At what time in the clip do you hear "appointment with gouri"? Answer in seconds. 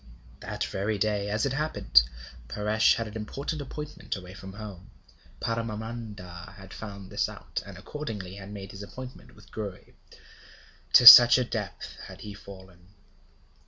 8.81-9.93